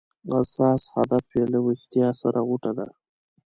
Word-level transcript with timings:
اساس 0.41 0.83
هدف 0.95 1.25
یې 1.37 1.43
له 1.53 1.59
ویښتیا 1.65 2.07
سره 2.21 2.39
غوټه 2.47 2.71
ده. 2.77 2.87